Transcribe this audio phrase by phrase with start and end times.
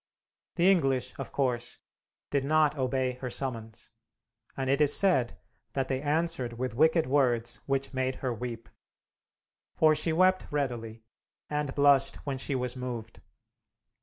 [0.55, 1.77] The English, of course,
[2.31, 3.91] did not obey her summons,
[4.57, 5.37] and it is said
[5.73, 8.67] that they answered with wicked words which made her weep.
[9.75, 11.03] For she wept readily,
[11.51, 13.21] and blushed when she was moved.